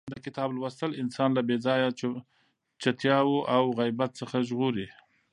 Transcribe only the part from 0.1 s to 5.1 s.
د کتاب لوستل انسان له بې ځایه چتیاو او غیبت څخه ژغوري.